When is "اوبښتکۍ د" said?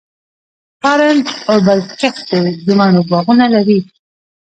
1.51-2.67